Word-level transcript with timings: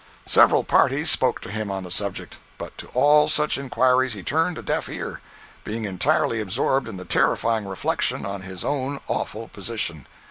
Several 0.25 0.63
parties 0.63 1.11
spoke 1.11 1.41
to 1.41 1.51
him 1.51 1.69
on 1.69 1.83
the 1.83 1.91
subject; 1.91 2.39
but 2.57 2.75
to 2.79 2.87
all 2.95 3.27
such 3.27 3.59
inquiries 3.59 4.13
he 4.13 4.23
turned 4.23 4.57
a 4.57 4.63
deaf 4.63 4.89
ear, 4.89 5.21
being 5.63 5.85
entirely 5.85 6.41
absorbed 6.41 6.87
in 6.87 6.97
the 6.97 7.05
terrifying 7.05 7.65
reflections 7.67 8.25
on 8.25 8.41
his 8.41 8.65
own 8.65 8.99
awful 9.07 9.47
position. 9.49 10.07